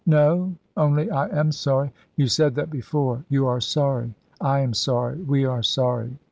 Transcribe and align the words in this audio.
"No; 0.07 0.55
only 0.75 1.11
I 1.11 1.27
am 1.27 1.51
sorry" 1.51 1.91
"You 2.17 2.25
said 2.27 2.55
that 2.55 2.71
before. 2.71 3.23
You 3.29 3.45
are 3.45 3.61
sorry, 3.61 4.15
I 4.41 4.61
am 4.61 4.73
sorry, 4.73 5.19
we 5.21 5.45
are 5.45 5.61
sorry. 5.61 6.17